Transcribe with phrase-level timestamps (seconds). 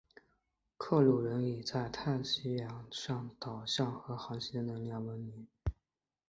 [0.77, 5.47] 克鲁人以其在大西洋上导向和航行的能力而闻名。